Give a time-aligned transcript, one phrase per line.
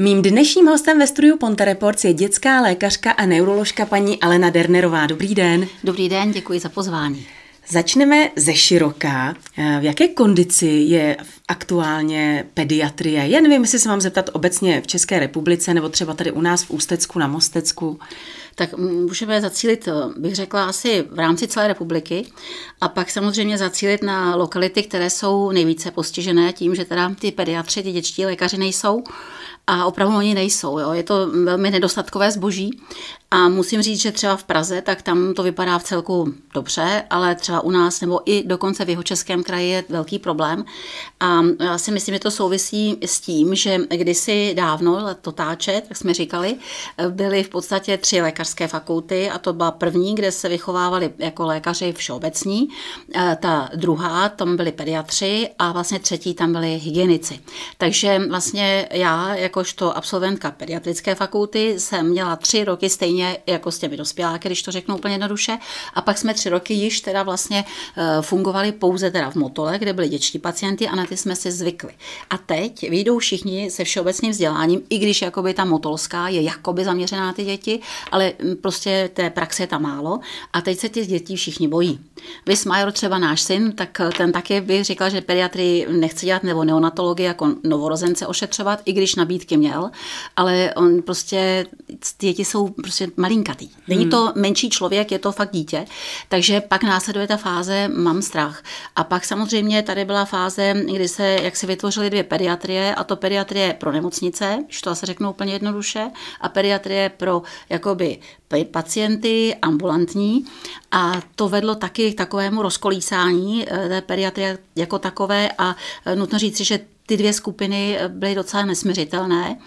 [0.00, 5.06] Mým dnešním hostem ve studiu Ponte Reports je dětská lékařka a neuroložka paní Alena Dernerová.
[5.06, 5.66] Dobrý den.
[5.84, 7.26] Dobrý den, děkuji za pozvání.
[7.68, 9.34] Začneme ze široká.
[9.80, 11.16] V jaké kondici je
[11.48, 13.28] aktuálně pediatrie?
[13.28, 16.62] Já nevím, jestli se mám zeptat obecně v České republice nebo třeba tady u nás
[16.62, 17.98] v Ústecku na Mostecku
[18.58, 22.26] tak můžeme zacílit, eh, bych řekla, asi v rámci celé republiky
[22.80, 27.82] a pak samozřejmě zacílit na lokality, které jsou nejvíce postižené tím, že teda ty pediatři,
[27.82, 29.04] ty dětští lékaři nejsou
[29.68, 30.78] a opravdu oni nejsou.
[30.78, 30.92] Jo.
[30.92, 32.80] Je to velmi nedostatkové zboží
[33.30, 37.34] a musím říct, že třeba v Praze, tak tam to vypadá v celku dobře, ale
[37.34, 40.64] třeba u nás nebo i dokonce v jeho českém kraji je velký problém.
[41.20, 45.96] A já si myslím, že to souvisí s tím, že kdysi dávno, to táče, tak
[45.96, 46.56] jsme říkali,
[47.08, 51.92] byly v podstatě tři lékařské fakulty a to byla první, kde se vychovávali jako lékaři
[51.92, 52.68] všeobecní,
[53.14, 57.40] e, ta druhá, tam byli pediatři a vlastně třetí tam byli hygienici.
[57.78, 63.96] Takže vlastně já, jakožto absolventka pediatrické fakulty, jsem měla tři roky stejně jako s těmi
[63.96, 65.58] dospěláky, když to řeknu úplně jednoduše.
[65.94, 67.64] A pak jsme tři roky již teda vlastně
[67.96, 71.52] eh, fungovali pouze teda v Motole, kde byli dětští pacienti a na ty jsme si
[71.52, 71.90] zvykli.
[72.30, 77.26] A teď vyjdou všichni se všeobecným vzděláním, i když jakoby ta motolská je jakoby zaměřená
[77.26, 77.80] na ty děti,
[78.12, 80.20] ale hm, prostě té praxe je tam málo.
[80.52, 82.00] A teď se ty děti všichni bojí.
[82.46, 86.42] Vy Major, třeba náš syn, tak eh, ten taky by říkal, že pediatrii nechce dělat
[86.42, 89.90] nebo neonatologii jako novorozence ošetřovat, i když nabídky měl,
[90.36, 91.66] ale on prostě,
[92.18, 93.68] děti jsou prostě malinkatý.
[93.88, 94.10] Není hmm.
[94.10, 95.86] to menší člověk, je to fakt dítě.
[96.28, 98.62] Takže pak následuje ta fáze mám strach.
[98.96, 103.16] A pak samozřejmě tady byla fáze, kdy se, jak se vytvořily dvě pediatrie, a to
[103.16, 108.18] pediatrie pro nemocnice, že to se řeknu úplně jednoduše, a pediatrie pro jakoby
[108.70, 110.44] pacienty ambulantní.
[110.90, 116.38] A to vedlo taky k takovému rozkolísání eh, té pediatrie jako takové a eh, nutno
[116.38, 119.58] říci, že ty dvě skupiny byly docela nesměřitelné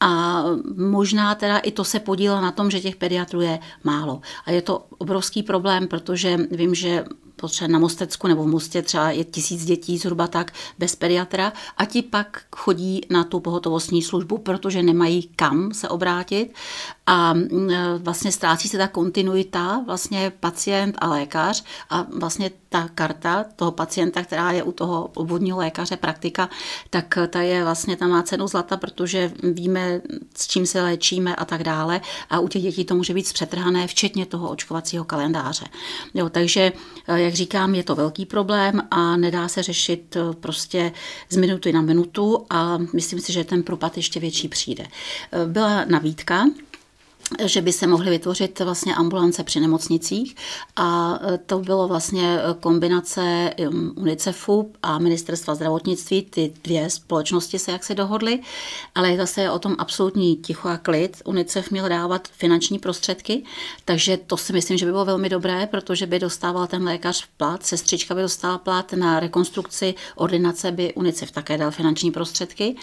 [0.00, 0.42] a
[0.76, 4.20] možná teda i to se podílelo na tom, že těch pediatrů je málo.
[4.46, 7.04] A je to obrovský problém, protože vím, že
[7.36, 11.84] potřeba na Mostecku nebo v Mostě třeba je tisíc dětí zhruba tak bez pediatra a
[11.84, 16.54] ti pak chodí na tu pohotovostní službu, protože nemají kam se obrátit
[17.08, 23.44] a mm, vlastně ztrácí se ta kontinuita, vlastně pacient a lékař a vlastně ta karta
[23.56, 26.48] toho pacienta, která je u toho obvodního lékaře, praktika,
[26.90, 30.00] tak ta je vlastně, ta má cenu zlata, protože víme,
[30.36, 33.86] s čím se léčíme a tak dále a u těch dětí to může být zpřetrhané,
[33.86, 35.64] včetně toho očkovacího kalendáře.
[36.14, 36.72] Jo, takže
[37.14, 40.92] jak říkám, je to velký problém a nedá se řešit eh, prostě
[41.30, 44.86] z minuty na minutu a myslím si, že ten propad ještě větší přijde.
[45.46, 46.44] Byla nabídka,
[47.44, 50.36] že by se mohly vytvořit vlastně ambulance při nemocnicích.
[50.76, 57.58] A e, to bylo vlastně e, kombinace um, UNICEFu a ministerstva zdravotnictví, ty dvě společnosti
[57.58, 58.40] se jak se dohodly,
[58.94, 61.22] ale zase je o tom absolutní ticho a klid.
[61.24, 63.42] UNICEF měl dávat finanční prostředky,
[63.84, 67.66] takže to si myslím, že by bylo velmi dobré, protože by dostával ten lékař plat,
[67.66, 72.76] sestřička by dostala plat na rekonstrukci ordinace by UNICEF také dal finanční prostředky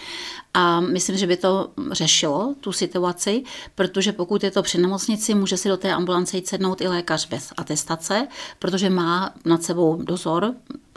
[0.56, 3.42] a myslím, že by to řešilo tu situaci,
[3.74, 7.28] protože pokud je to při nemocnici, může si do té ambulance jít sednout i lékař
[7.28, 8.28] bez atestace,
[8.58, 10.54] protože má nad sebou dozor,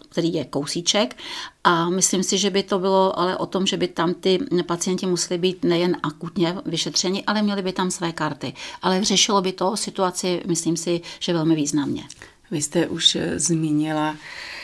[0.10, 1.18] který je kousíček
[1.64, 5.06] a myslím si, že by to bylo ale o tom, že by tam ty pacienti
[5.06, 8.54] museli být nejen akutně vyšetřeni, ale měli by tam své karty.
[8.82, 12.04] Ale řešilo by to situaci, myslím si, že velmi významně.
[12.52, 14.59] Vy jste už zmínila Eh,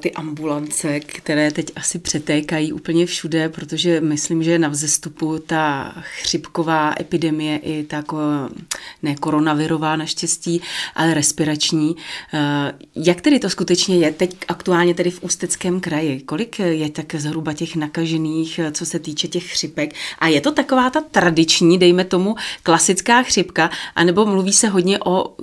[0.00, 6.94] ty ambulance, které teď asi přetékají úplně všude, protože myslím, že na vzestupu ta chřipková
[7.00, 8.04] epidemie i ta
[9.02, 10.62] ne koronavirová naštěstí,
[10.94, 11.96] ale respirační.
[12.34, 16.20] Eh, jak tedy to skutečně je teď aktuálně tedy v Ústeckém kraji?
[16.20, 19.94] Kolik je tak zhruba těch nakažených, eh, co se týče těch chřipek?
[20.18, 25.34] A je to taková ta tradiční, dejme tomu, klasická chřipka, anebo mluví se hodně o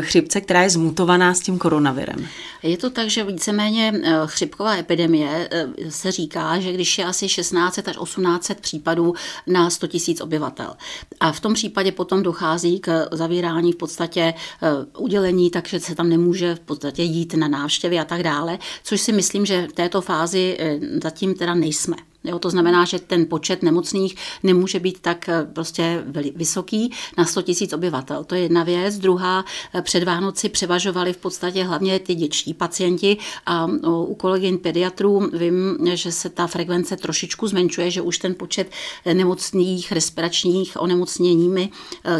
[0.00, 2.28] chřipce, která je zmutovaná s tím koronavirem?
[2.62, 3.92] Je to tak, že víceméně eh,
[4.26, 9.14] chřipková epidemie eh, se říká, že když je asi 16 až 18 případů
[9.46, 10.74] na 100 000 obyvatel.
[11.20, 14.68] A v tom případě potom dochází k zavírání v podstatě eh,
[14.98, 19.12] udělení, takže se tam nemůže v podstatě jít na návštěvy a tak dále, což si
[19.12, 20.58] myslím, že v této fázi
[21.02, 21.96] zatím teda nejsme.
[22.24, 26.04] Jo, to znamená, že ten počet nemocných nemůže být tak eh, prostě
[26.34, 28.24] vysoký na 100 000 obyvatel.
[28.24, 28.98] To je jedna věc.
[28.98, 29.44] Druhá,
[29.74, 33.16] eh, před Vánoci převažovali v podstatě hlavně ty dětští pacienti
[33.46, 38.70] a u kolegyň pediatrů vím, že se ta frekvence trošičku zmenšuje, že už ten počet
[39.04, 41.70] eh, nemocných respiračních onemocněními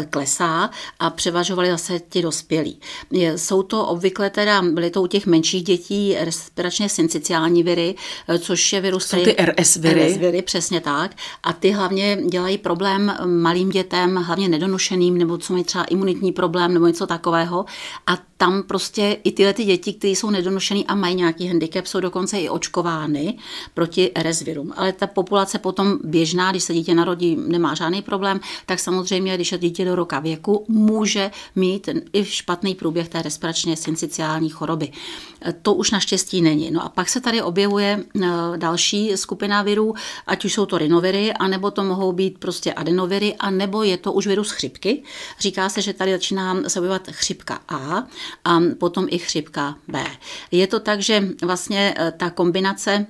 [0.09, 0.69] klesá
[0.99, 2.79] a převažovali zase ti dospělí.
[3.35, 7.95] Jsou to obvykle teda, byly to u těch menších dětí respiračně synciciální viry,
[8.39, 9.05] což je virus...
[9.05, 10.13] Jsou ty RSV Rezviry.
[10.13, 11.11] Rezviry, přesně tak.
[11.43, 16.73] A ty hlavně dělají problém malým dětem, hlavně nedonošeným, nebo co mají třeba imunitní problém,
[16.73, 17.65] nebo něco takového.
[18.07, 21.99] A tam prostě i tyhle ty děti, které jsou nedonošený a mají nějaký handicap, jsou
[21.99, 23.37] dokonce i očkovány
[23.73, 24.73] proti RS virům.
[24.75, 29.51] Ale ta populace potom běžná, když se dítě narodí, nemá žádný problém, tak samozřejmě, když
[29.51, 34.91] je dítě do roka věku, může mít i špatný průběh té respiračně syncytiální choroby.
[35.61, 36.71] To už naštěstí není.
[36.71, 38.27] No a pak se tady objevuje eh,
[38.57, 39.93] další skupina virů,
[40.27, 44.27] ať už jsou to rinoviry, anebo to mohou být prostě adenoviry, anebo je to už
[44.27, 45.03] virus chřipky.
[45.39, 48.07] Říká se, že tady začíná se objevovat chřipka A
[48.45, 50.05] a potom i chřipka B.
[50.51, 53.05] Je to tak, že vlastně eh, ta kombinace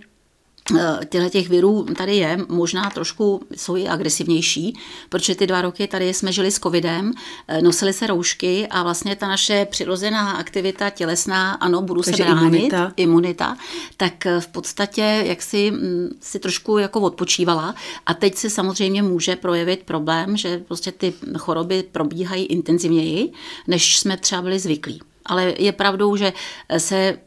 [0.77, 4.77] Eh, těchto těch virů tady je, možná trošku jsou i agresivnější,
[5.10, 7.13] protože ty dva roky tady jsme žili s covidem,
[7.48, 12.30] eh, nosili se roušky a vlastně ta naše přirozená aktivita tělesná, ano, budu Takže se
[12.30, 12.94] bránit, imunita.
[12.98, 13.57] imunita,
[13.98, 17.75] tak v podstatě jak si, mm, si trošku jako odpočívala
[18.06, 23.31] a teď se samozřejmě může projevit problém, že prostě ty choroby probíhají intenzivněji,
[23.68, 25.01] než jsme třeba byli zvyklí.
[25.29, 26.33] Ale je pravdou, že
[26.77, 27.17] se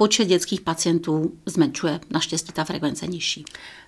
[0.00, 3.44] počet dětských pacientů zmenšuje, naštěstí ta frekvence nižší.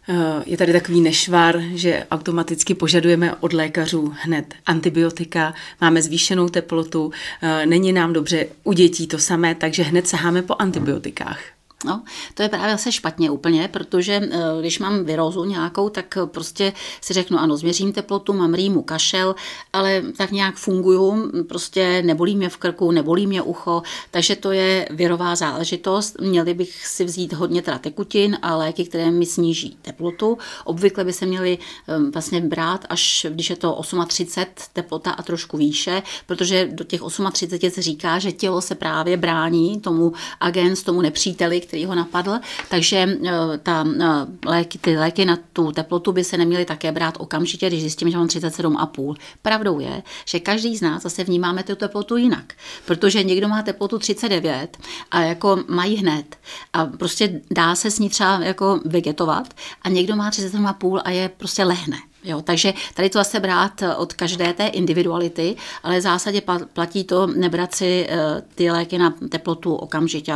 [0.08, 7.12] Eh, je tady takový nešvar, že automaticky požadujeme od lékařů hned antibiotika, máme zvýšenou teplotu,
[7.42, 11.40] eh, není nám dobře u dětí to samé, takže hned saháme po antibiotikách.
[11.84, 12.02] No,
[12.34, 17.12] to je právě zase špatně úplně, protože eh, když mám virózu nějakou, tak prostě si
[17.12, 19.34] řeknu, ano, změřím teplotu, mám rýmu, kašel,
[19.73, 24.88] ale tak nějak funguju, prostě nebolí mě v krku, nebolí mě ucho, takže to je
[24.90, 26.20] virová záležitost.
[26.20, 30.38] Měli bych si vzít hodně teda tekutin a léky, které mi sníží teplotu.
[30.64, 31.58] Obvykle by se měly
[31.88, 37.00] ehm, vlastně brát, až když je to 38 teplota a trošku výše, protože do těch
[37.32, 42.38] 38 se říká, že tělo se právě brání tomu agens, tomu nepříteli, který ho napadl,
[42.69, 44.06] takže eh, ta eh,
[44.46, 48.16] léky, ty léky na tu teplotu by se neměly také brát okamžitě, když zjistím, že
[48.16, 49.14] mám 37,5.
[49.42, 52.52] Pravdou je, že každý z nás zase vnímáme tu teplotu jinak,
[52.84, 54.76] protože někdo má teplotu 39
[55.10, 56.36] a jako mají hned
[56.72, 61.28] a prostě dá se s ní třeba jako vegetovat a někdo má 37,5 a je
[61.28, 61.96] prostě lehne.
[62.24, 66.42] Jo, takže tady to zase brát od každé té individuality, ale v zásadě
[66.72, 70.32] platí to nebrat si eh, ty léky na teplotu okamžitě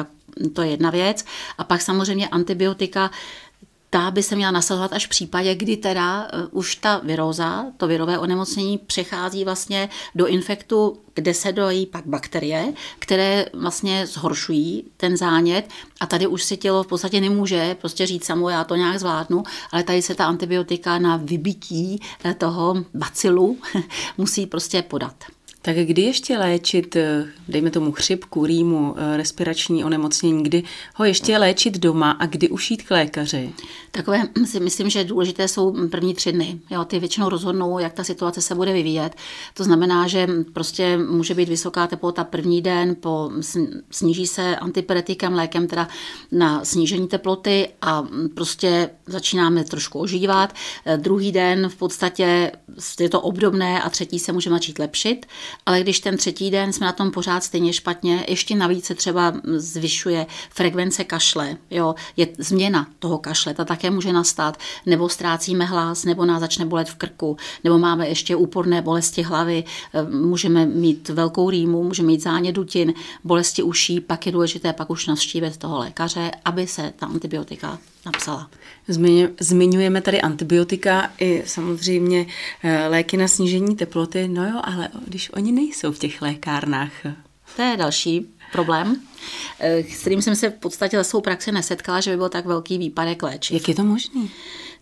[0.52, 1.24] to je jedna věc.
[1.58, 3.10] A pak samozřejmě antibiotika,
[3.90, 7.86] ta by se měla nasazovat až v případě, kdy teda uh, už ta viróza, to
[7.86, 15.16] virové onemocnění přechází vlastně do infektu, kde se dojí pak bakterie, které vlastně zhoršují ten
[15.16, 18.98] zánět a tady už si tělo v podstatě nemůže prostě říct samo, já to nějak
[18.98, 19.42] zvládnu,
[19.72, 23.58] ale tady se ta antibiotika na vybití eh, toho bacilu
[24.18, 25.35] musí prostě podat.
[25.66, 30.62] Tak kdy ještě léčit, eh, dejme tomu chřipku, rýmu, eh, respirační onemocnění, kdy
[30.94, 33.52] ho ještě léčit doma a kdy už jít k lékaři?
[33.90, 36.60] Takové si myslím, že důležité jsou první tři dny.
[36.70, 39.14] Jo, ty většinou rozhodnou, jak ta situace se bude vyvíjet.
[39.54, 43.30] To znamená, že prostě může být vysoká teplota první den, po,
[43.90, 45.88] sníží se antipyretikem, lékem teda
[46.32, 48.04] na snížení teploty a
[48.34, 50.54] prostě začínáme trošku ožívat.
[50.84, 52.52] Eh, druhý den v podstatě
[53.00, 55.26] je to obdobné a třetí se může začít lepšit
[55.66, 59.34] ale když ten třetí den jsme na tom pořád stejně špatně, ještě navíc se třeba
[59.56, 66.04] zvyšuje frekvence kašle, jo, je změna toho kašle, ta také může nastat, nebo ztrácíme hlas,
[66.04, 69.64] nebo nás začne bolet v krku, nebo máme ještě úporné bolesti hlavy,
[69.94, 74.90] eh, můžeme mít velkou rýmu, můžeme mít zánět dutin, bolesti uší, pak je důležité pak
[74.90, 78.50] už navštívit toho lékaře, aby se ta antibiotika napsala.
[79.40, 82.26] Zmiňujeme tady antibiotika i samozřejmě
[82.62, 86.92] eh, léky na snížení teploty, no jo, ale když oni nejsou v těch lékárnách.
[87.56, 88.96] To je další problém,
[89.60, 92.78] s kterým jsem se v podstatě za svou praxi nesetkala, že by byl tak velký
[92.78, 93.54] výpadek léčiv.
[93.54, 94.20] Jak je to možné?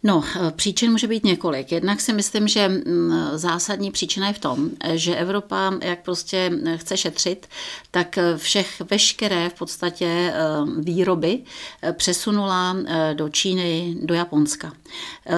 [0.07, 1.73] No, eh, příčin může být několik.
[1.73, 6.77] Jednak si myslím, že mm, zásadní příčina je v tom, že Evropa, jak prostě eh,
[6.77, 7.47] chce šetřit,
[7.91, 10.33] tak eh, všech, veškeré v podstatě
[10.79, 11.41] výroby
[11.93, 12.77] přesunula
[13.13, 14.73] do Číny, do Japonska.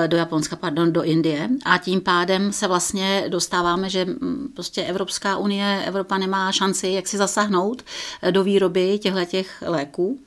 [0.07, 1.49] Do Japonska, pardon, do Indie.
[1.65, 7.09] A tím pádem se vlastně dostáváme, že mm, prostě Evropská unie, Evropa nemá šanci, jak
[7.09, 7.83] si zasáhnout
[8.31, 9.27] do výroby těchto
[9.61, 10.19] léků.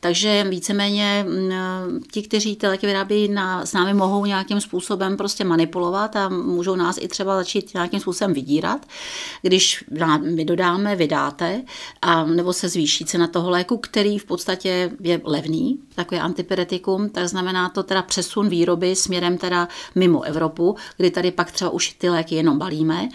[0.00, 5.16] Takže víceméně mm, ti, kteří ty léky vyrábí na, s námi námi mohou nějakým způsobem
[5.16, 8.86] prostě manipulovat a můžou nás i třeba začít nějakým způsobem vydírat.
[9.42, 9.84] Když
[10.18, 11.62] my dodáme, vydáte,
[12.02, 17.28] a nebo se zvýší cena toho léku, který v podstatě je levný, takový antipyretikum, tak
[17.28, 22.08] znamená to teda přesun výroby směrem teda mimo Evropu, kdy tady pak třeba už ty
[22.08, 23.08] léky jenom balíme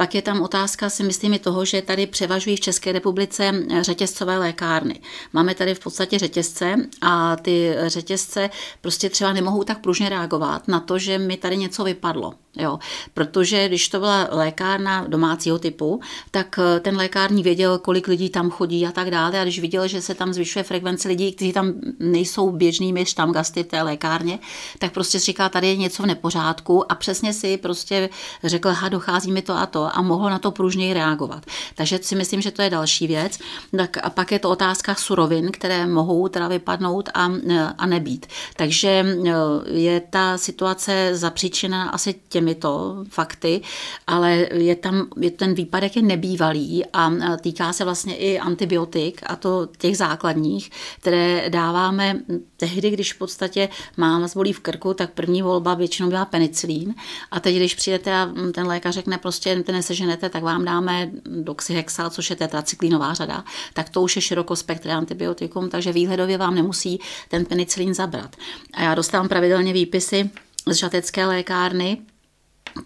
[0.00, 4.38] Pak je tam otázka, si myslím, i toho, že tady převažují v České republice řetězcové
[4.38, 5.00] lékárny.
[5.32, 8.50] Máme tady v podstatě řetězce a ty řetězce
[8.80, 12.34] prostě třeba nemohou tak pružně reagovat na to, že mi tady něco vypadlo.
[12.58, 12.78] Jo,
[13.14, 16.00] protože když to byla lékárna domácího typu,
[16.30, 19.40] tak eh, ten lékární věděl, kolik lidí tam chodí a tak dále.
[19.40, 23.66] A když viděl, že se tam zvyšuje frekvence lidí, kteří tam nejsou běžnými štamgasty v
[23.66, 24.38] té lékárně,
[24.78, 28.08] tak prostě říká, tady je něco v nepořádku a přesně si prostě
[28.44, 31.46] řekl, ha, dochází mi to a to a mohl na to pružněji reagovat.
[31.74, 33.38] Takže si myslím, že to je další věc.
[33.76, 37.32] Tak a pak je to otázka surovin, které mohou teda vypadnout a,
[37.78, 38.26] a nebýt.
[38.56, 39.32] Takže eh,
[39.70, 43.60] je ta situace zapříčena asi těmi těmito fakty,
[44.06, 49.36] ale je tam, je, ten výpadek je nebývalý a týká se vlastně i antibiotik a
[49.36, 52.20] to těch základních, které dáváme
[52.56, 56.94] tehdy, když v podstatě mám zbolí v krku, tak první volba většinou byla penicilín.
[57.30, 62.10] A teď, když přijdete a ten lékař řekne prostě, ty neseženete, tak vám dáme doxyhexal,
[62.10, 67.44] což je tetracyklínová řada, tak to už je širokospektré antibiotikum, takže výhledově vám nemusí ten
[67.44, 68.36] penicilín zabrat.
[68.74, 70.30] A já dostávám pravidelně výpisy
[70.66, 71.98] z žatecké lékárny,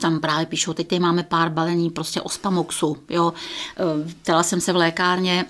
[0.00, 3.32] tam právě píšou, teď tady máme pár balení prostě ospamoxu, jo.
[4.22, 5.44] Ptala jsem se v lékárně,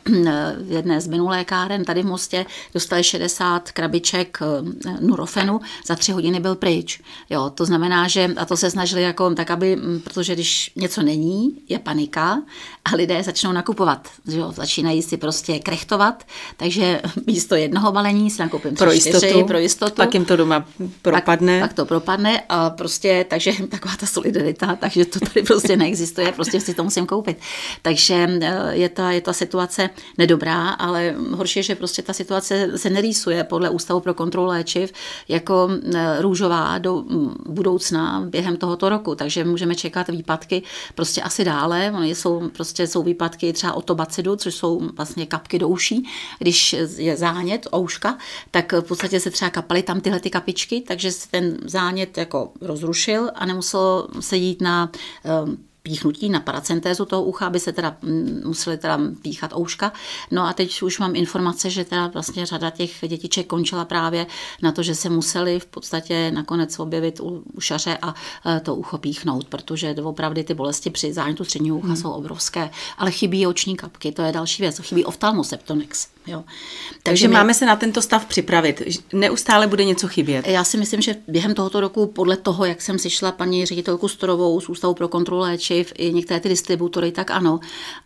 [0.66, 6.12] v jedné z minulé lékáren tady v Mostě, dostali 60 krabiček eh, nurofenu, za tři
[6.12, 7.50] hodiny byl pryč, jo.
[7.50, 11.78] To znamená, že, a to se snažili jako tak, aby, protože když něco není, je
[11.78, 12.42] panika
[12.84, 14.52] a lidé začnou nakupovat, jo.
[14.52, 16.24] Začínají si prostě krechtovat,
[16.56, 19.94] takže místo jednoho balení si nakoupím pro jistotu, čtyři, pro jistotu.
[19.94, 20.64] Pak jim to doma
[21.02, 21.60] propadne.
[21.60, 26.32] Pak, pak to propadne a prostě, takže taková ta solidarita, takže to tady prostě neexistuje,
[26.32, 27.38] prostě si to musím koupit.
[27.82, 32.78] Takže eh, je ta, je ta situace nedobrá, ale horší je, že prostě ta situace
[32.78, 34.92] se nerýsuje podle Ústavu pro kontrolu léčiv
[35.28, 40.62] jako eh, růžová do mm, budoucna během tohoto roku, takže můžeme čekat výpadky
[40.94, 41.92] prostě asi dále.
[42.02, 47.68] Jsou, prostě jsou výpadky třeba otobacidu, což jsou vlastně kapky do uší, když je zánět,
[47.74, 48.18] ouška,
[48.50, 52.52] tak v podstatě se třeba kapaly tam tyhle ty kapičky, takže se ten zánět jako
[52.60, 54.90] rozrušil a nemuselo se jít na
[55.25, 59.92] ehm, píchnutí na paracentézu toho ucha, aby se teda mm, museli teda píchat ouška.
[60.30, 64.26] No a teď už mám informace, že teda vlastně řada těch dětiček končila právě
[64.62, 68.14] na to, že se museli v podstatě nakonec objevit u, šaře a
[68.46, 71.96] e, to ucho píchnout, protože opravdu ty bolesti při zánětu středního ucha hmm.
[71.96, 72.70] jsou obrovské.
[72.98, 76.08] Ale chybí oční kapky, to je další věc, chybí oftalmoseptonex.
[76.26, 76.44] Jo.
[76.46, 78.82] Takže, Takže my, máme se na tento stav připravit.
[79.12, 80.46] Neustále bude něco chybět.
[80.46, 84.60] Já si myslím, že během tohoto roku, podle toho, jak jsem sešla paní ředitelku Storovou
[84.60, 87.60] z Ústavu pro kontrolu léčiv i některé ty distributory, tak ano.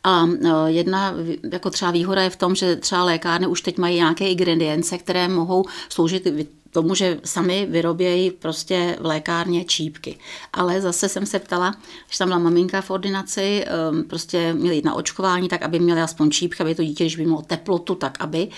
[0.05, 1.15] A e, jedna
[1.53, 5.29] jako třeba výhoda je v tom, že třeba lékárny už teď mají nějaké ingredience, které
[5.29, 6.27] mohou sloužit
[6.71, 10.19] tomu, že sami vyrobějí prostě v lékárně čípky.
[10.53, 11.75] Ale zase jsem se ptala,
[12.11, 16.01] že tam byla maminka v ordinaci, ehm, prostě měli jít na očkování, tak aby měli
[16.01, 18.49] aspoň čípky, aby to dítě, když by mělo teplotu, tak aby,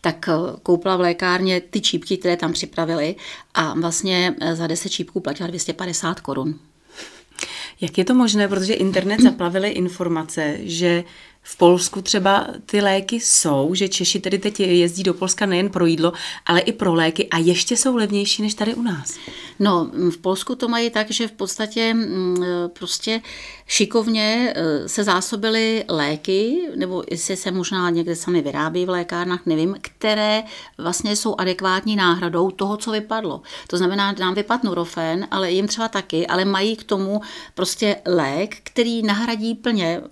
[0.00, 0.32] tak eh,
[0.62, 3.14] koupila v lékárně ty čípky, které tam připravili
[3.54, 6.54] a vlastně za 10 čípků platila 250 korun.
[7.80, 11.04] Jak je to možné, protože internet zaplavily informace, že
[11.50, 15.86] v Polsku třeba ty léky jsou, že Češi tedy teď jezdí do Polska nejen pro
[15.86, 16.12] jídlo,
[16.46, 19.18] ale i pro léky a ještě jsou levnější než tady u nás.
[19.58, 22.36] No, v Polsku to mají tak, že v podstatě mm,
[22.78, 23.20] prostě
[23.66, 29.76] šikovně e, se zásobily léky, nebo jestli se možná někde sami vyrábí v lékárnách, nevím,
[29.80, 30.42] které
[30.78, 33.42] vlastně jsou adekvátní náhradou toho, co vypadlo.
[33.68, 37.20] To znamená, nám vypadl Nurofen, ale jim třeba taky, ale mají k tomu
[37.54, 40.02] prostě lék, který nahradí plně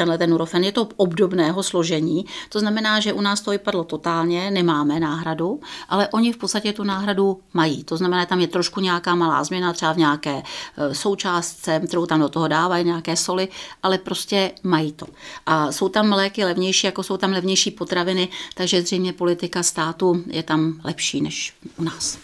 [0.00, 4.50] tenhle ten Nurofen, je to obdobného složení, to znamená, že u nás to vypadlo totálně,
[4.50, 7.84] nemáme náhradu, ale oni v podstatě tu náhradu mají.
[7.84, 10.42] To znamená, tam je trošku nějaká malá změna, třeba v nějaké
[10.76, 13.48] e, součástce, kterou tam do toho dávají, nějaké soli,
[13.82, 15.06] ale prostě mají to.
[15.46, 20.42] A jsou tam léky levnější, jako jsou tam levnější potraviny, takže zřejmě politika státu je
[20.42, 22.18] tam lepší než u nás.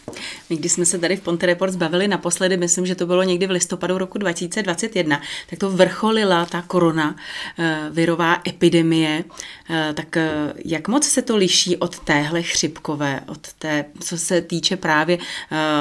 [0.51, 3.47] My, když jsme se tady v Ponte Report zbavili naposledy, myslím, že to bylo někdy
[3.47, 7.17] v listopadu roku 2021, tak to vrcholila ta korona
[7.59, 9.25] Eh, virová epidemie,
[9.71, 14.41] eh, tak eh, jak moc se to liší od téhle chřipkové, od té, co se
[14.41, 15.19] týče právě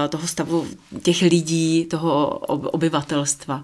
[0.09, 0.67] toho stavu
[1.03, 3.63] těch lidí, toho obyvatelstva?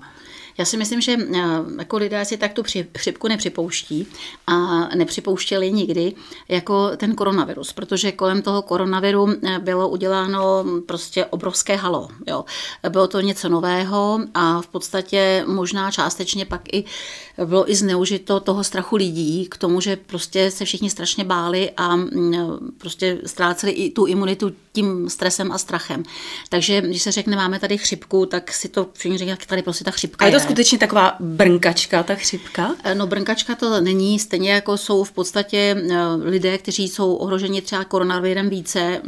[0.62, 1.40] Já si myslím, že eh,
[1.80, 2.64] jako lidé si tak tu
[2.98, 4.08] chřipku nepřipouští
[4.48, 6.14] a nepřipouštěli nikdy
[6.50, 12.08] jako ten koronavirus, protože kolem toho koronaviru eh, bylo uděláno prostě obrovské halo.
[12.28, 12.46] Jo.
[12.90, 16.84] Bylo to něco nového a v podstatě možná částečně pak i
[17.46, 21.96] bylo i zneužito toho strachu lidí k tomu, že prostě se všichni strašně báli a
[21.96, 26.04] mm, prostě ztráceli i tu imunitu tím stresem a strachem.
[26.50, 29.92] Takže když se řekne, máme tady chřipku, tak si to všichni říkají, tady prostě ta
[29.92, 30.32] chřipka a je.
[30.34, 32.76] to skutečně taková brnkačka, ta chřipka?
[32.94, 35.76] No brnkačka to není, stejně jako jsou v podstatě
[36.24, 39.02] lidé, kteří jsou ohroženi třeba koronavirem více,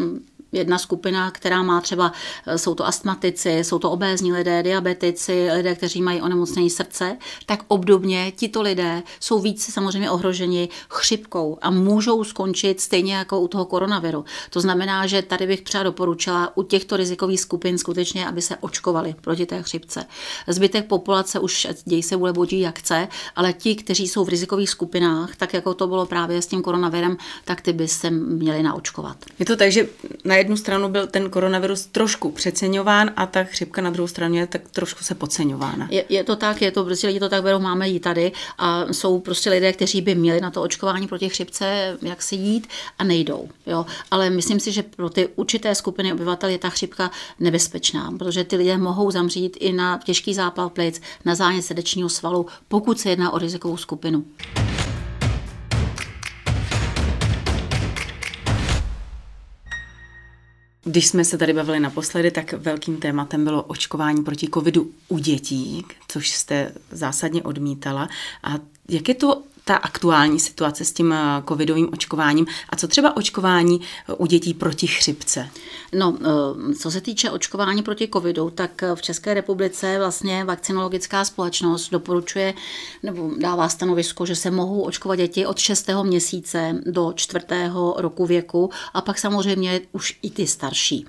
[0.53, 2.11] jedna skupina, která má třeba,
[2.47, 7.63] eh, jsou to astmatici, jsou to obézní lidé, diabetici, lidé, kteří mají onemocnění srdce, tak
[7.67, 13.65] obdobně tito lidé jsou více samozřejmě ohroženi chřipkou a můžou skončit stejně jako u toho
[13.65, 14.25] koronaviru.
[14.49, 19.15] To znamená, že tady bych třeba doporučila u těchto rizikových skupin skutečně, aby se očkovali
[19.21, 20.05] proti té chřipce.
[20.47, 24.69] Zbytek populace už děj se bude bodí jak chce, ale ti, kteří jsou v rizikových
[24.69, 29.17] skupinách, tak jako to bylo právě s tím koronavirem, tak ty by se měli naočkovat.
[29.39, 29.87] Je to tak, že
[30.25, 34.47] na jednu stranu byl ten koronavirus trošku přeceňován a ta chřipka na druhou stranu je
[34.47, 35.87] tak trošku se podceňována.
[35.91, 38.93] Je, je to tak, je to prostě lidi to tak berou, máme jít tady a
[38.93, 42.67] jsou prostě lidé, kteří by měli na to očkování proti chřipce, jak se jít
[42.99, 43.49] a nejdou.
[43.65, 43.85] Jo?
[44.11, 48.55] Ale myslím si, že pro ty určité skupiny obyvatel je ta chřipka nebezpečná, protože ty
[48.55, 53.31] lidé mohou zamřít i na těžký zápal plic, na zánět srdečního svalu, pokud se jedná
[53.33, 54.25] o rizikovou skupinu.
[60.83, 65.85] Když jsme se tady bavili naposledy, tak velkým tématem bylo očkování proti covidu u dětí,
[66.07, 68.09] což jste zásadně odmítala.
[68.43, 68.53] A
[68.89, 73.81] jak je to ta aktuální situace s tím eh, covidovým očkováním a co třeba očkování
[73.81, 75.49] eh, u dětí proti chřipce?
[75.93, 81.89] No, eh, co se týče očkování proti covidu, tak v České republice vlastně vakcinologická společnost
[81.89, 82.53] doporučuje
[83.03, 85.89] nebo dává stanovisko, že se mohou očkovat děti od 6.
[86.03, 87.45] měsíce do 4.
[87.97, 91.05] roku věku a pak samozřejmě už i ty starší.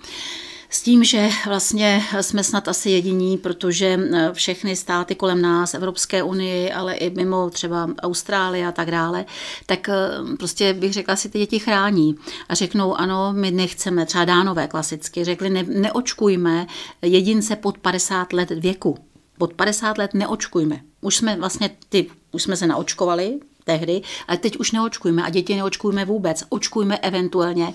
[0.75, 6.23] S tím, že vlastně jsme snad asi jediní, protože eh, všechny státy kolem nás, Evropské
[6.23, 9.25] unii, ale i mimo třeba Austrálie a tak dále,
[9.67, 9.95] tak eh,
[10.39, 12.15] prostě bych řekla si ty děti chrání
[12.49, 16.67] a řeknou ano, my nechceme, třeba dánové klasicky, řekli ne, neočkujme
[17.03, 18.99] jedince pod 50 let věku.
[19.39, 20.81] Pod 50 let neočkujme.
[21.01, 25.57] Už jsme vlastně ty, už jsme se naočkovali, tehdy, ale teď už neočkujme a děti
[25.57, 26.45] neočkujme vůbec.
[26.49, 27.75] Očkujme eventuálně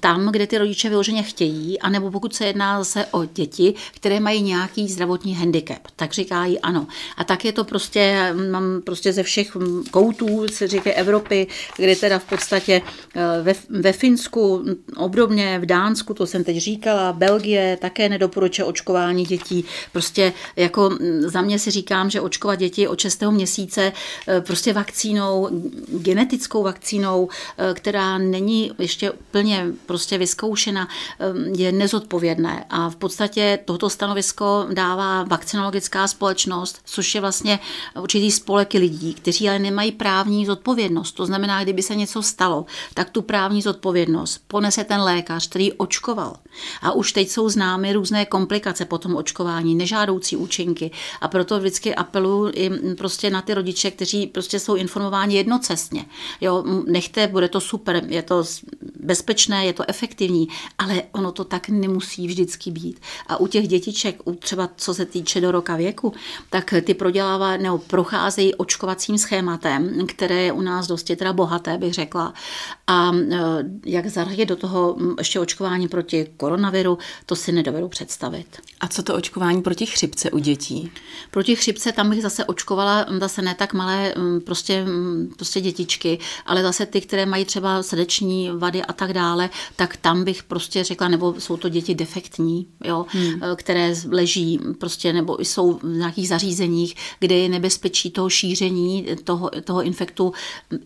[0.00, 4.42] tam, kde ty rodiče vyloženě chtějí, anebo pokud se jedná zase o děti, které mají
[4.42, 6.86] nějaký zdravotní handicap, tak říkají ano.
[7.16, 9.56] A tak je to prostě, mám prostě ze všech
[9.90, 12.82] koutů, se říká Evropy, kde teda v podstatě
[13.14, 14.64] eh, ve, ve Finsku,
[14.96, 19.64] obdobně v Dánsku, to jsem teď říkala, Belgie také nedoporučuje očkování dětí.
[19.92, 23.22] Prostě jako mm, za mě si říkám, že očkovat děti od 6.
[23.22, 23.92] měsíce
[24.28, 25.48] eh, prostě vakcínou vakcínou,
[25.98, 31.24] genetickou vakcínou, eh, která není ještě plně prostě vyzkoušena, eh,
[31.56, 32.64] je nezodpovědné.
[32.70, 37.58] A v podstatě toto stanovisko dává vakcinologická společnost, což je vlastně
[38.00, 41.12] určitý spolek lidí, kteří ale nemají právní zodpovědnost.
[41.12, 46.36] To znamená, kdyby se něco stalo, tak tu právní zodpovědnost ponese ten lékař, který očkoval.
[46.82, 50.90] A už teď jsou známy různé komplikace po tom očkování, nežádoucí účinky.
[51.20, 56.04] A proto vždycky apeluji prostě na ty rodiče, kteří prostě jsou informováni informování jednocestně.
[56.40, 58.44] Jo, nechte, bude to super, je to
[59.00, 60.48] bezpečné, je to efektivní,
[60.78, 63.00] ale ono to tak nemusí vždycky být.
[63.26, 66.12] A u těch dětiček, u třeba co se týče do roka věku,
[66.50, 71.94] tak ty prodělává nebo procházejí očkovacím schématem, které je u nás dosti teda bohaté, bych
[71.94, 72.34] řekla.
[72.86, 73.38] A e,
[73.86, 78.46] jak zařadit do toho ještě očkování proti koronaviru, to si nedovedu představit.
[78.80, 80.90] A co to očkování proti chřipce u dětí?
[81.30, 84.84] Proti chřipce tam bych zase očkovala zase ne tak malé prostě
[85.36, 90.24] prostě dětičky, ale zase ty, které mají třeba srdeční vady a tak dále, tak tam
[90.24, 93.40] bych prostě řekla, nebo jsou to děti defektní, jo, hmm.
[93.42, 99.50] Eh, které leží prostě, nebo jsou v nějakých zařízeních, kde je nebezpečí toho šíření toho,
[99.64, 100.32] toho infektu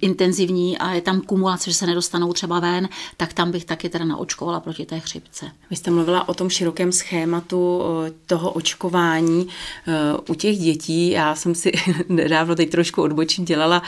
[0.01, 4.05] intenzivní a je tam kumulace, že se nedostanou třeba ven, tak tam bych taky teda
[4.05, 5.51] naočkovala proti té chřipce.
[5.71, 7.83] Vy jste mluvila o tom širokém schématu
[8.27, 9.49] toho očkování
[9.87, 9.93] eh,
[10.29, 11.11] u těch dětí.
[11.11, 11.73] Já jsem si
[12.09, 13.83] nedávno teď trošku odbočím dělala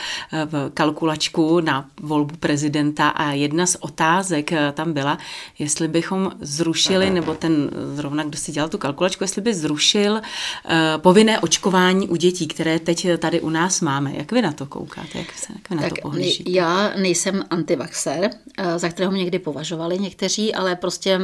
[0.73, 5.17] kalkulačku na volbu prezidenta a jedna z otázek eh, tam byla,
[5.59, 10.93] jestli bychom zrušili, nebo ten zrovna, kdo si dělal tu kalkulačku, jestli by zrušil eh,
[10.97, 14.11] povinné očkování u dětí, které teď tady u nás máme.
[14.15, 15.17] Jak vy na to koukáte?
[15.17, 16.51] Jak, se, jak vy na tak to pohlížíte?
[16.51, 21.19] Já nejsem antivaxer, eh, za kterého mě někdy považovali někteří, ale prostě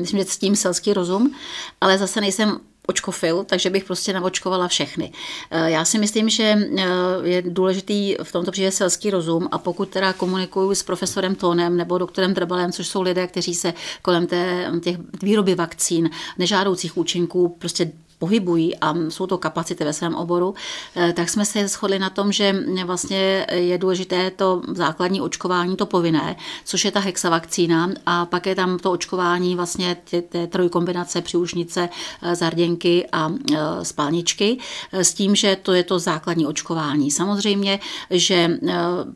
[0.00, 1.34] myslím, že s tím selský rozum,
[1.80, 5.12] ale zase nejsem očkofil, takže bych prostě naočkovala všechny.
[5.50, 6.84] Eh, já si myslím, že eh,
[7.22, 11.98] je důležitý v tomto případě selský rozum a pokud teda komunikuju s profesorem Tónem nebo
[11.98, 17.92] doktorem Drbalem, což jsou lidé, kteří se kolem té, těch výroby vakcín, nežádoucích účinků prostě
[18.22, 20.54] pohybují a jsou to kapacity ve svém oboru,
[20.96, 22.54] eh, tak jsme se shodli na tom, že
[22.84, 28.54] vlastně je důležité to základní očkování, to povinné, což je ta hexavakcína a pak je
[28.54, 29.96] tam to očkování vlastně
[30.28, 31.88] té trojkombinace příušnice,
[32.22, 34.58] eh, zarděnky a eh, spálničky
[34.92, 37.10] s tím, že to je to základní očkování.
[37.10, 37.80] Samozřejmě,
[38.10, 38.58] že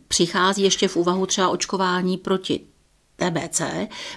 [0.09, 2.61] přichází ještě v úvahu třeba očkování proti
[3.17, 3.63] TBC,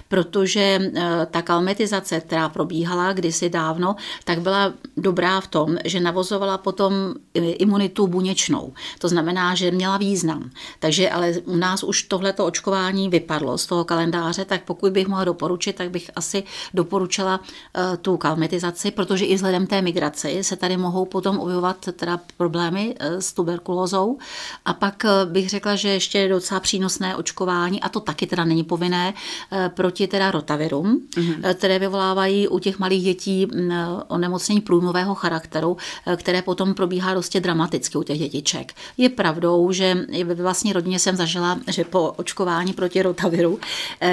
[0.08, 6.58] protože eh, ta kalmetizace, která probíhala kdysi dávno, tak byla dobrá v tom, že navozovala
[6.58, 6.92] potom
[7.34, 8.72] imunitu buněčnou.
[8.98, 10.50] To znamená, že měla význam.
[10.78, 15.24] Takže ale u nás už tohleto očkování vypadlo z toho kalendáře, tak pokud bych mohla
[15.24, 16.42] doporučit, tak bych asi
[16.74, 17.40] doporučila
[17.74, 22.94] eh, tu kalmetizaci, protože i vzhledem té migraci se tady mohou potom objevovat teda problémy
[22.98, 24.18] eh, s tuberkulózou.
[24.64, 28.64] A pak bych řekla, že ještě je docela přínosné očkování, a to taky teda není
[28.64, 29.14] povinné povinné
[29.52, 31.54] eh, proti teda rotavirům, mm-hmm.
[31.54, 33.72] které vyvolávají u těch malých dětí mm,
[34.08, 35.76] onemocnění průjmového charakteru,
[36.06, 38.72] eh, které potom probíhá dosti dramaticky u těch dětiček.
[38.96, 43.58] Je pravdou, že ve vlastní rodině jsem zažila, že po očkování proti rotaviru,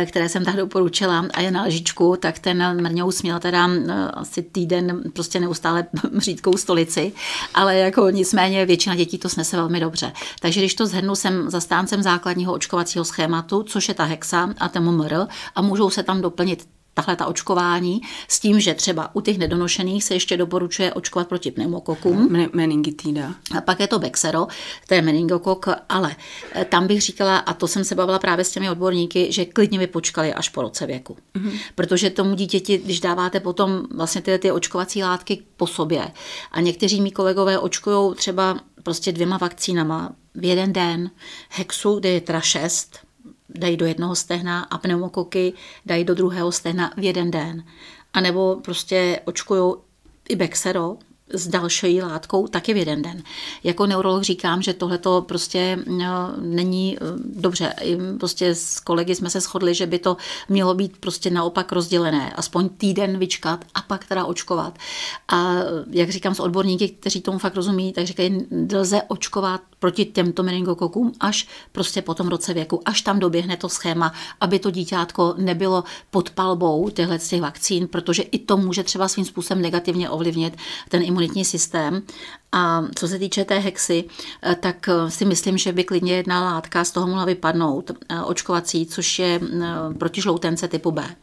[0.05, 3.69] které jsem tak doporučila a je na lžičku, tak ten mrňous měl teda
[4.13, 5.85] asi týden prostě neustále
[6.17, 7.11] řídkou stolici,
[7.53, 10.11] ale jako nicméně většina dětí to snese velmi dobře.
[10.39, 14.83] Takže když to zhrnu, jsem zastáncem základního očkovacího schématu, což je ta hexa a ten
[14.83, 15.13] MMR
[15.55, 20.03] a můžou se tam doplnit tahle ta očkování s tím, že třeba u těch nedonošených
[20.03, 22.47] se ještě doporučuje očkovat proti pneumokokům.
[22.53, 23.33] Meningitida.
[23.57, 24.47] A pak je to Bexero,
[24.87, 26.15] to je meningokok, ale
[26.51, 29.79] eh, tam bych říkala, a to jsem se bavila právě s těmi odborníky, že klidně
[29.79, 31.17] by počkali až po roce věku.
[31.35, 31.59] Mm-hmm.
[31.75, 36.11] Protože tomu dítěti, když dáváte potom vlastně ty, ty očkovací látky po sobě
[36.51, 41.11] a někteří mý kolegové očkují třeba prostě dvěma vakcínama v jeden den,
[41.49, 43.06] hexu, kde je teda šest,
[43.57, 45.53] dají do jednoho stehna a pneumokoky
[45.85, 47.63] dají do druhého stehna v jeden den.
[48.13, 49.73] A nebo prostě očkují
[50.29, 50.97] i Bexero,
[51.29, 53.23] s další látkou taky v jeden den.
[53.63, 57.73] Jako neurolog říkám, že tohle to prostě no, není eh, dobře.
[58.19, 60.17] Prostě s kolegy jsme se shodli, že by to
[60.49, 62.33] mělo být prostě naopak rozdělené.
[62.33, 64.77] Aspoň týden vyčkat a pak teda očkovat.
[65.27, 65.53] A
[65.91, 71.11] jak říkám s odborníky, kteří tomu fakt rozumí, tak říkají, lze očkovat proti těmto meningokokům
[71.19, 75.83] až prostě po tom roce věku, až tam doběhne to schéma, aby to dítětko nebylo
[76.11, 80.57] pod palbou těchto těch vakcín, protože i to může třeba svým způsobem negativně ovlivnit
[80.89, 82.01] ten imunitní systém.
[82.51, 84.03] A co se týče té hexy,
[84.43, 88.21] eh, tak eh, si myslím, že by klidně jedna látka z toho mohla vypadnout, eh,
[88.21, 89.39] očkovací, což je
[89.99, 91.15] proti žloutence typu B.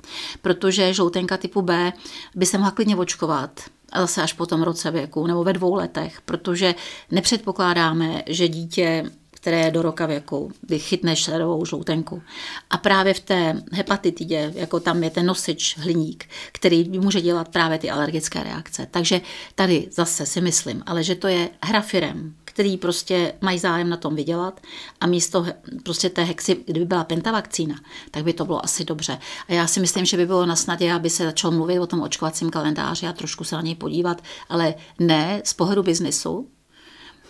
[0.43, 1.93] Protože žloutenka typu B
[2.35, 3.61] by se mohla klidně očkovat,
[3.93, 6.75] a zase až po tom roce věku nebo ve dvou letech, protože
[7.11, 9.11] nepředpokládáme, že dítě
[9.45, 12.23] které je do roka věku, kdy chytne šedovou žloutenku.
[12.71, 17.79] A právě v té hepatitidě, jako tam je ten nosič hliník, který může dělat právě
[17.79, 18.87] ty alergické reakce.
[18.91, 19.21] Takže
[19.55, 23.97] tady zase si myslím, ale že to je hra firem, který prostě mají zájem na
[23.97, 24.61] tom vydělat
[25.01, 25.47] a místo
[25.83, 27.77] prostě té hexy, kdyby byla pentavakcína,
[28.11, 29.19] tak by to bylo asi dobře.
[29.49, 32.03] A já si myslím, že by bylo na snadě, aby se začal mluvit o tom
[32.03, 36.49] očkovacím kalendáři a trošku se na něj podívat, ale ne z pohledu biznisu,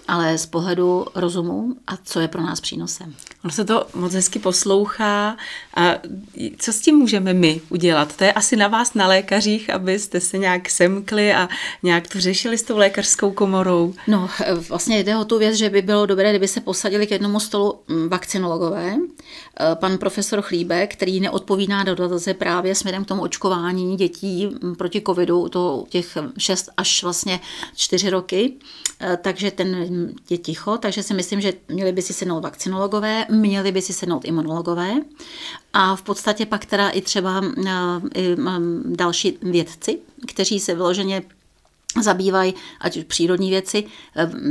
[0.09, 3.15] ale z pohledu rozumu a co je pro nás přínosem.
[3.45, 5.37] Ono se to moc hezky poslouchá
[5.77, 5.95] a
[6.59, 8.17] co s tím můžeme my udělat?
[8.17, 11.49] To je asi na vás, na lékařích, abyste se nějak semkli a
[11.83, 13.95] nějak to řešili s tou lékařskou komorou.
[14.09, 14.31] No,
[14.69, 17.81] vlastně jde o tu věc, že by bylo dobré, kdyby se posadili k jednomu stolu
[17.89, 18.97] mm, vakcinologové.
[19.61, 24.75] Eh, pan profesor Chlíbek, který neodpovídá do dotaze právě směrem k tomu očkování dětí mm,
[24.75, 27.41] proti covidu, to těch 6 až vlastně
[27.77, 28.53] 4 roky,
[29.01, 29.87] eh, takže ten
[30.31, 34.25] je ticho, takže si myslím, že měli by si sednout vakcinologové, měli by si sednout
[34.25, 34.93] imunologové
[35.73, 37.43] a v podstatě pak teda i třeba
[38.15, 38.37] i
[38.85, 41.23] další vědci, kteří se vyloženě
[42.03, 43.85] zabývají ať už přírodní věci,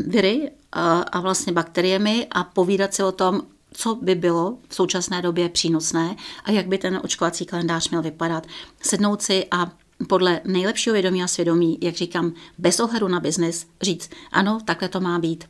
[0.07, 3.41] viry a, a vlastně bakteriemi a povídat si o tom,
[3.73, 8.47] co by bylo v současné době přínosné a jak by ten očkovací kalendář měl vypadat.
[8.81, 9.71] Sednout si a
[10.05, 14.99] podle nejlepšího vědomí a svědomí, jak říkám, bez ohledu na biznis, říct, ano, takhle to
[14.99, 15.45] má být.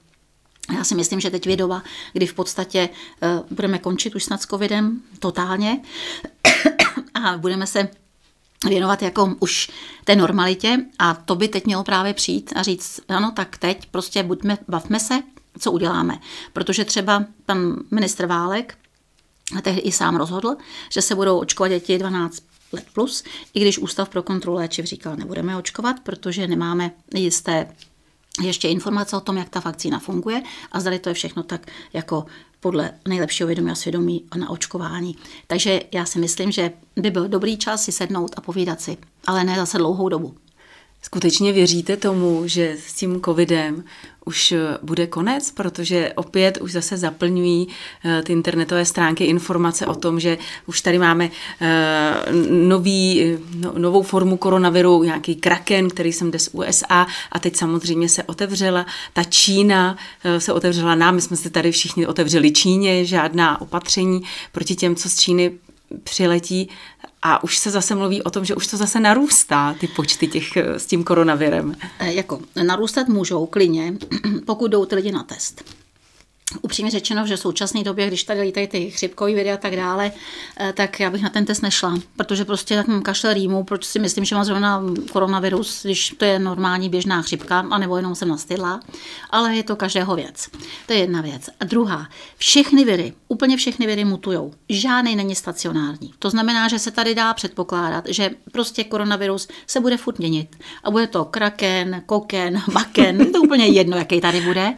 [0.77, 4.41] Já si myslím, že teď je doba, kdy v podstatě uh, budeme končit už snad
[4.41, 5.81] s covidem totálně
[7.13, 7.89] a budeme se
[8.67, 9.71] věnovat jako už
[10.03, 14.23] té normalitě a to by teď mělo právě přijít a říct, ano, tak teď prostě
[14.23, 15.21] buďme, bavme se,
[15.59, 16.19] co uděláme.
[16.53, 18.77] Protože třeba pan ministr Válek
[19.61, 20.55] tehdy i sám rozhodl,
[20.89, 25.15] že se budou očkovat děti 12 let plus, i když Ústav pro kontrolu léčiv říkal,
[25.15, 27.67] nebudeme očkovat, protože nemáme jisté
[28.41, 32.25] ještě informace o tom, jak ta vakcína funguje a zdali to je všechno tak jako
[32.59, 35.15] podle nejlepšího vědomí a svědomí na očkování.
[35.47, 39.43] Takže já si myslím, že by byl dobrý čas si sednout a povídat si, ale
[39.43, 40.35] ne zase dlouhou dobu.
[41.01, 43.83] Skutečně věříte tomu, že s tím covidem
[44.25, 47.67] už eh, bude konec, protože opět už zase zaplňují
[48.05, 51.29] eh, ty internetové stránky informace o tom, že už tady máme
[51.61, 52.13] eh,
[52.49, 58.09] nový, no, novou formu koronaviru, nějaký kraken, který jsem jde z USA a teď samozřejmě
[58.09, 58.85] se otevřela.
[59.13, 59.97] Ta Čína
[60.37, 65.09] se otevřela nám, my jsme se tady všichni otevřeli Číně, žádná opatření proti těm, co
[65.09, 65.51] z Číny
[66.03, 66.69] přiletí
[67.23, 70.57] a už se zase mluví o tom, že už to zase narůstá, ty počty těch
[70.57, 71.75] s tím koronavirem.
[71.99, 73.93] Jako narůstat můžou klidně,
[74.45, 75.82] pokud jdou ty lidi na test
[76.61, 80.11] upřímně řečeno, že v současné době, když tady lítají ty chřipkový videa a tak dále,
[80.59, 83.85] eh, tak já bych na ten test nešla, protože prostě tak mám kašle rýmu, proč
[83.85, 88.27] si myslím, že mám zrovna koronavirus, když to je normální běžná chřipka, anebo jenom jsem
[88.27, 88.79] nastydla,
[89.29, 90.47] ale je to každého věc.
[90.87, 91.49] To je jedna věc.
[91.59, 94.53] A druhá, všechny viry, úplně všechny viry mutujou.
[94.69, 96.13] Žádný není stacionární.
[96.19, 100.57] To znamená, že se tady dá předpokládat, že prostě koronavirus se bude furt měnit.
[100.83, 104.73] A bude to kraken, koken, baken, to úplně jedno, jaký tady bude.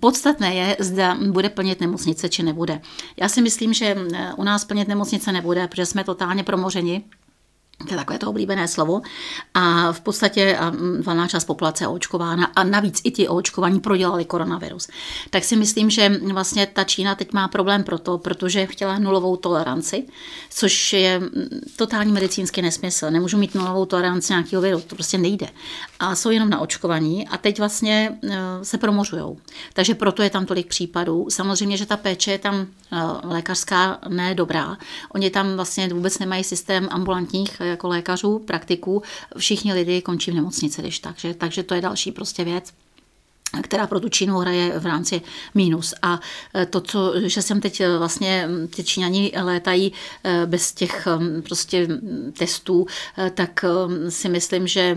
[0.00, 2.80] Podstatné je, zda bude plnit nemocnice či nebude.
[3.16, 7.02] Já si myslím, že eh, u nás plnit nemocnice nebude, protože jsme totálně promořeni
[7.88, 9.02] to je takové to oblíbené slovo.
[9.54, 10.58] A v podstatě
[11.04, 14.88] valná část populace je očkována a navíc i ti očkovaní prodělali koronavirus.
[15.30, 20.04] Tak si myslím, že vlastně ta Čína teď má problém proto, protože chtěla nulovou toleranci,
[20.50, 21.20] což je
[21.76, 23.10] totální medicínský nesmysl.
[23.10, 25.46] Nemůžu mít nulovou toleranci nějakého viru, to prostě nejde.
[26.00, 29.36] A jsou jenom na očkovaní a teď vlastně e, se promořují.
[29.72, 31.26] Takže proto je tam tolik případů.
[31.30, 32.66] Samozřejmě, že ta péče je tam e,
[33.26, 34.76] lékařská ne dobrá.
[35.14, 39.02] Oni tam vlastně vůbec nemají systém ambulantních jako lékařů, praktiků,
[39.38, 42.72] všichni lidi končí v nemocnici, když tak, že, takže to je další prostě věc
[43.62, 45.22] která pro tu Čínu hraje v rámci
[45.54, 45.94] mínus.
[46.02, 46.20] A
[46.54, 49.92] e, to, co, že jsem teď e, vlastně, ty Číňani létají
[50.24, 51.08] e, bez těch
[51.48, 51.88] prostě
[52.38, 52.86] testů,
[53.34, 53.64] tak
[54.08, 54.96] si myslím, že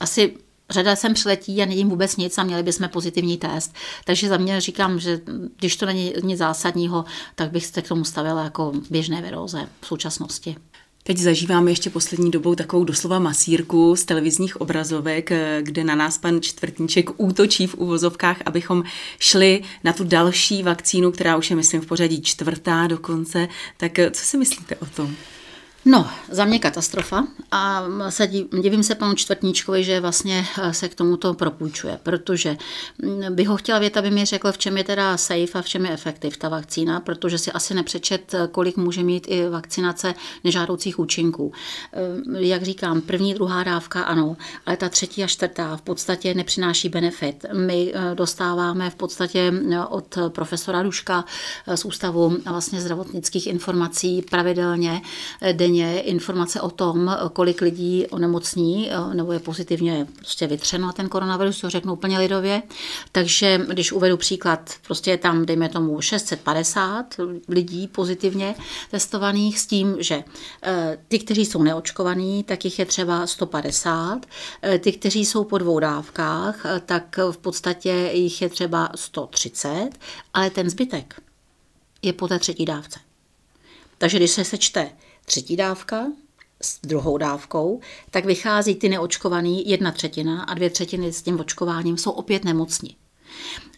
[0.00, 0.36] asi
[0.70, 3.74] řada sem přiletí a není vůbec nic a měli bychom pozitivní test.
[4.04, 5.20] Takže za mě říkám, že
[5.56, 9.86] když to není nic zásadního, tak bych se k tomu stavila jako běžné viróze v
[9.86, 10.56] současnosti.
[11.04, 16.18] Teď zažíváme ještě poslední dobou takovou doslova masírku z televizních obrazovek, eh, kde na nás
[16.18, 18.84] pan Čtvrtníček útočí v uvozovkách, abychom
[19.18, 23.48] šli na tu další vakcínu, která už je, myslím, v pořadí čtvrtá dokonce.
[23.76, 25.16] Tak eh, co si myslíte o tom?
[25.84, 28.26] No, za mě katastrofa a se
[28.62, 32.56] divím se panu Čtvrtníčkovi, že vlastně eh, se k tomuto propůjčuje, protože
[33.02, 35.68] mm, bych ho chtěla vědět, aby mi řekl, v čem je teda safe a v
[35.68, 40.14] čem je efektiv ta vakcína, protože si asi nepřečet, eh, kolik může mít i vakcinace
[40.44, 41.52] nežádoucích účinků.
[41.92, 41.98] Eh,
[42.46, 47.44] jak říkám, první, druhá dávka ano, ale ta třetí a čtvrtá v podstatě nepřináší benefit.
[47.52, 49.52] My dostáváme v podstatě
[49.88, 51.24] od profesora Duška
[51.74, 55.02] z Ústavu vlastně zdravotnických informací pravidelně
[55.52, 61.60] denně denně informace o tom, kolik lidí onemocní nebo je pozitivně prostě vytřeno ten koronavirus,
[61.60, 62.62] to řeknu úplně lidově.
[63.12, 67.06] Takže když uvedu příklad, prostě je tam, dejme tomu, 650
[67.48, 68.54] lidí pozitivně
[68.90, 70.24] testovaných s tím, že
[70.62, 74.26] eh, ty, kteří jsou neočkovaní, tak jich je třeba 150.
[74.62, 79.90] Eh, ty, kteří jsou po dvou dávkách, eh, tak v podstatě jich je třeba 130,
[80.34, 81.22] ale ten zbytek
[82.02, 83.00] je po té třetí dávce.
[83.98, 84.90] Takže když se sečte
[85.24, 86.06] třetí dávka
[86.62, 87.80] s druhou dávkou,
[88.10, 92.96] tak vychází ty neočkovaný jedna třetina a dvě třetiny s tím očkováním jsou opět nemocní.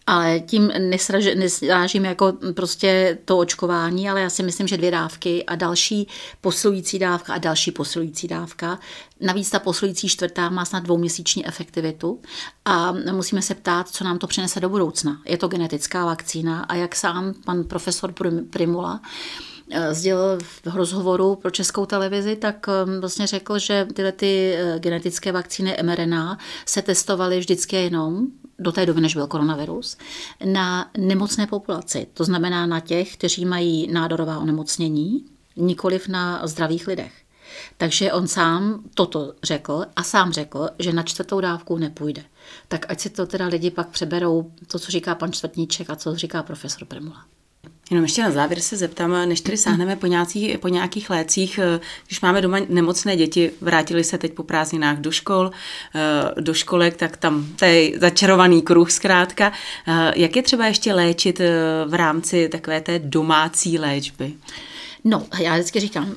[0.06, 5.54] Ale tím nesrážím jako prostě to očkování, ale já si myslím, že dvě dávky a
[5.54, 6.08] další
[6.40, 8.78] posilující dávka a další posilující dávka.
[9.20, 12.20] Navíc ta posilující čtvrtá má snad dvouměsíční efektivitu
[12.64, 15.20] a musíme se ptát, co nám to přinese do budoucna.
[15.24, 18.14] Je to genetická vakcína a jak sám pan profesor
[18.50, 19.00] Primula
[19.90, 25.32] sdělil v rozhovoru pro českou televizi, tak eh, vlastně řekl, že tyhle ty eh, genetické
[25.32, 28.26] vakcíny mRNA se testovaly vždycky jenom
[28.58, 29.96] do té doby, než byl koronavirus,
[30.44, 32.06] na nemocné populaci.
[32.14, 35.24] To znamená na těch, kteří mají nádorová onemocnění,
[35.56, 37.12] nikoliv na zdravých lidech.
[37.76, 42.24] Takže on sám toto řekl a sám řekl, že na čtvrtou dávku nepůjde.
[42.68, 46.16] Tak ať si to teda lidi pak přeberou, to, co říká pan Čtvrtníček a co
[46.16, 47.24] říká profesor Primula.
[47.90, 51.80] Jenom ještě na závěr se zeptám, než tady sáhneme po nějakých, po nějakých lécích, eh,
[52.06, 55.50] když máme doma nemocné děti, vrátili se teď po prázdninách do škol,
[55.94, 59.52] eh, do školek, tak tam to je začarovaný kruh zkrátka.
[59.88, 61.40] Eh, jak je třeba ještě léčit
[61.86, 64.32] v rámci takové té domácí léčby?
[65.06, 66.14] No, já vždycky říkám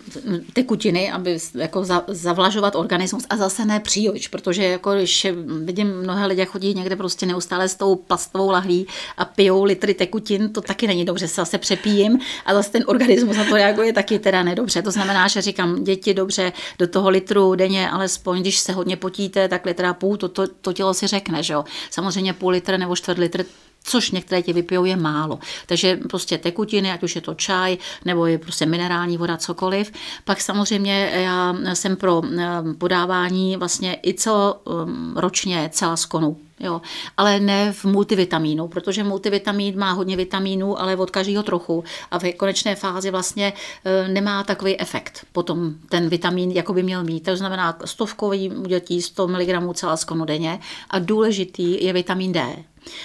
[0.53, 5.27] tekutiny, aby jako zavlažovat organismus a zase ne příliš, protože jako když
[5.63, 10.53] vidím mnohé lidi chodí někde prostě neustále s tou plastovou lahví a pijou litry tekutin,
[10.53, 14.19] to taky není dobře, se zase přepijím a zase ten organismus na to reaguje taky
[14.19, 14.81] teda nedobře.
[14.81, 19.47] To znamená, že říkám, děti dobře do toho litru denně, alespoň když se hodně potíte,
[19.47, 21.65] tak litra půl, to, to, to tělo si řekne, že jo.
[21.89, 23.45] Samozřejmě půl litr nebo čtvrt litr
[23.87, 25.39] což některé ti vypijou, je málo.
[25.65, 29.91] Takže prostě tekutiny, ať už je to čaj, nebo je prostě minerální voda, cokoliv.
[30.25, 32.47] Pak samozřejmě já jsem pro eh,
[32.77, 36.46] podávání vlastně i celoročně eh, celá skonu.
[36.59, 36.81] Jo,
[37.17, 42.33] ale ne v multivitamínu, protože multivitamín má hodně vitamínů, ale od každého trochu a v
[42.33, 43.53] konečné fázi vlastně
[43.85, 47.19] e, nemá takový efekt potom ten vitamin, jako by měl mít.
[47.19, 52.63] To znamená stovkový dětí 100 mg celá skonu denně a důležitý je vitamin D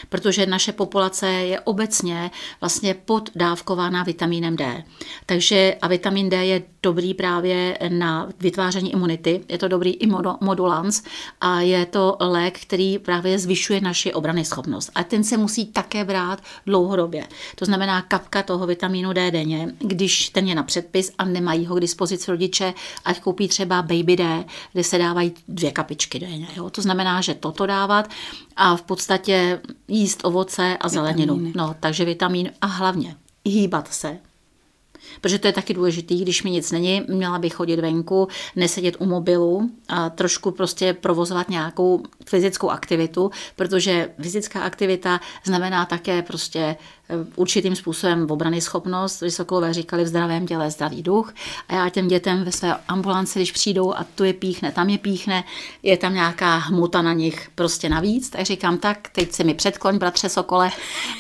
[0.09, 4.85] protože naše populace je obecně vlastně poddávkována vitamínem D.
[5.27, 11.03] Takže a vitamin D je dobrý právě na vytváření imunity, je to dobrý imodulans
[11.41, 14.91] a je to lék, který právě zvyšuje naši obrany schopnost.
[14.95, 17.27] A ten se musí také brát dlouhodobě.
[17.55, 21.77] To znamená kapka toho vitamínu D denně, když ten je na předpis a nemají ho
[21.77, 22.75] k dispozici rodiče,
[23.05, 26.49] ať koupí třeba Baby D, kde se dávají dvě kapičky denně.
[26.57, 26.71] Jo?
[26.71, 28.11] To znamená, že toto dávat
[28.57, 31.35] a v podstatě jíst ovoce a zeleninu.
[31.35, 31.53] Vitamíny.
[31.57, 34.19] No, takže vitamín a hlavně hýbat se,
[35.21, 39.07] protože to je taky důležité, když mi nic není, měla bych chodit venku, nesedět u
[39.07, 46.77] mobilu a trošku prostě provozovat nějakou fyzickou aktivitu, protože fyzická aktivita znamená také prostě
[47.37, 49.21] určitým způsobem obrany schopnost.
[49.21, 51.35] Vysokolové říkali v zdravém těle zdravý duch.
[51.69, 54.99] A já těm dětem ve své ambulanci, když přijdou a tu je píchne, tam je
[54.99, 55.45] píchne,
[55.83, 59.99] je tam nějaká hmota na nich prostě navíc, tak říkám tak, teď se mi předkloň,
[59.99, 60.71] bratře Sokole.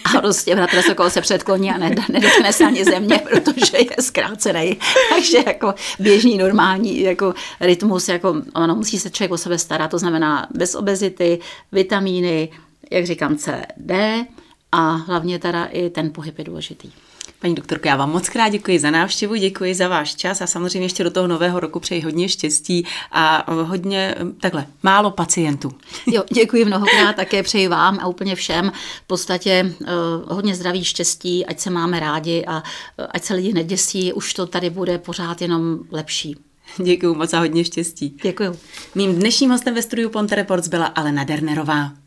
[0.05, 4.76] A prostě bratře Sokol se předkloní a nedotkne se ani země, protože je zkrácený.
[5.11, 9.98] Takže jako běžný, normální jako rytmus, jako ono musí se člověk o sebe starat, to
[9.98, 11.38] znamená bez obezity,
[11.72, 12.48] vitamíny,
[12.90, 14.24] jak říkám, C, D,
[14.72, 16.92] a hlavně teda i ten pohyb je důležitý.
[17.40, 20.85] Paní doktorko, já vám moc krát děkuji za návštěvu, děkuji za váš čas a samozřejmě
[20.85, 25.72] ještě do toho nového roku přeji hodně štěstí a hodně, takhle, málo pacientů.
[26.06, 28.72] Jo, děkuji mnohokrát, také přeji vám a úplně všem
[29.04, 29.87] v podstatě uh,
[30.28, 34.46] hodně zdraví, štěstí, ať se máme rádi a uh, ať se lidi neděsí, už to
[34.46, 36.37] tady bude pořád jenom lepší.
[36.85, 38.16] Děkuji moc a hodně štěstí.
[38.22, 38.58] Děkuji.
[38.94, 42.01] Mým dnešním hostem ve studiu Ponte Reports byla Alena Dernerová.